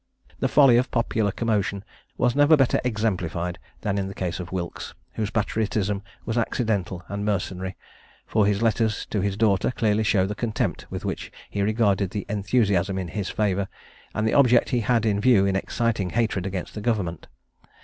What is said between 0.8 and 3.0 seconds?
popular commotion was never better